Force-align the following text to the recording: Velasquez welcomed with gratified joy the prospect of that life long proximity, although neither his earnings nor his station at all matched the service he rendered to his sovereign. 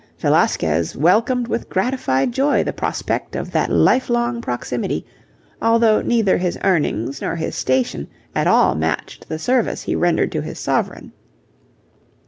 Velasquez 0.17 0.97
welcomed 0.97 1.47
with 1.47 1.69
gratified 1.69 2.31
joy 2.31 2.63
the 2.63 2.73
prospect 2.73 3.35
of 3.35 3.51
that 3.51 3.69
life 3.69 4.09
long 4.09 4.41
proximity, 4.41 5.05
although 5.61 6.01
neither 6.01 6.39
his 6.39 6.57
earnings 6.63 7.21
nor 7.21 7.35
his 7.35 7.53
station 7.53 8.07
at 8.33 8.47
all 8.47 8.73
matched 8.73 9.29
the 9.29 9.37
service 9.37 9.83
he 9.83 9.93
rendered 9.95 10.31
to 10.31 10.41
his 10.41 10.57
sovereign. 10.57 11.11